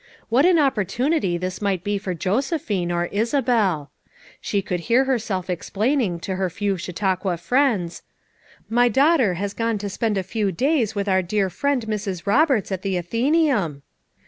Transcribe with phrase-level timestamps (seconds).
[0.29, 3.91] What an opportunity this might be for Josephine, or Isabel!
[4.41, 8.01] she could hear herself explaining to her few Chautauqua acquaintances:
[8.67, 12.25] "My daughter has gone to spend a few days with our dear friend Mrs.
[12.25, 13.83] Roberts at the Atheneum.